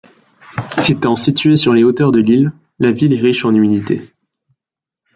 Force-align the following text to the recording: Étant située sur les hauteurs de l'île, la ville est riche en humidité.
Étant 0.89 1.15
située 1.15 1.57
sur 1.57 1.75
les 1.75 1.83
hauteurs 1.83 2.11
de 2.11 2.21
l'île, 2.21 2.53
la 2.79 2.91
ville 2.91 3.13
est 3.13 3.19
riche 3.21 3.45
en 3.45 3.53
humidité. 3.53 4.01